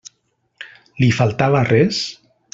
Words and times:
Li 1.03 1.11
faltava 1.19 1.61
res? 1.69 2.03